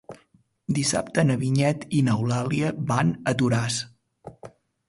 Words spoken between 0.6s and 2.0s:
Dissabte na Vinyet